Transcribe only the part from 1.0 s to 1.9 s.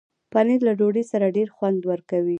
سره ډېر خوند